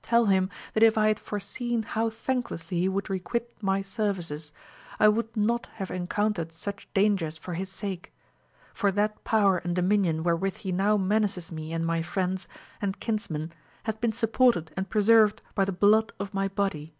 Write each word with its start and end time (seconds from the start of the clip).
Tell 0.00 0.26
him 0.26 0.48
that 0.74 0.82
if 0.84 0.96
I 0.96 1.08
had 1.08 1.18
foreseen 1.18 1.82
how 1.82 2.08
thanklessly 2.08 2.78
he 2.78 2.88
would 2.88 3.10
re 3.10 3.18
quite 3.18 3.60
my 3.60 3.82
services, 3.82 4.52
I 5.00 5.08
would 5.08 5.36
not 5.36 5.66
have 5.74 5.90
encountered 5.90 6.52
such 6.52 6.86
dangers 6.94 7.36
for 7.36 7.54
his 7.54 7.68
sake; 7.68 8.12
for 8.72 8.92
that 8.92 9.24
power 9.24 9.58
and 9.58 9.74
dominion 9.74 10.22
wherewith 10.22 10.58
he 10.58 10.70
now 10.70 10.96
menaces 10.96 11.50
me 11.50 11.72
and 11.72 11.84
my 11.84 12.00
friends 12.00 12.46
and 12.80 13.00
kinsmen 13.00 13.52
hath 13.82 14.00
been 14.00 14.12
supported 14.12 14.70
and 14.76 14.88
preserved 14.88 15.42
by 15.56 15.64
the 15.64 15.72
blood 15.72 16.12
of 16.20 16.32
my 16.32 16.46
body. 16.46 16.94